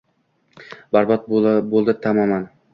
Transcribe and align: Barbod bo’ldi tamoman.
Barbod 0.97 1.29
bo’ldi 1.37 1.99
tamoman. 2.09 2.53